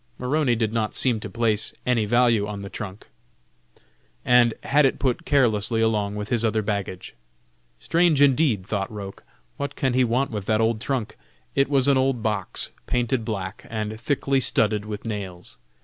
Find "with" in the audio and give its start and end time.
6.15-6.29, 10.31-10.47, 14.85-15.05